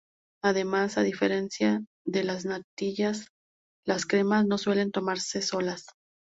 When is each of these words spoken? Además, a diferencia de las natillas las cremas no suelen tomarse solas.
Además, 0.41 0.97
a 0.97 1.03
diferencia 1.03 1.83
de 2.07 2.23
las 2.23 2.43
natillas 2.45 3.27
las 3.85 4.07
cremas 4.07 4.47
no 4.47 4.57
suelen 4.57 4.89
tomarse 4.91 5.43
solas. 5.43 5.89